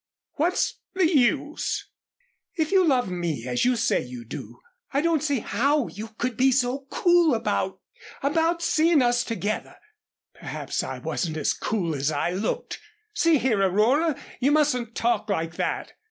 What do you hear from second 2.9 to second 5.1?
me as you say you do, I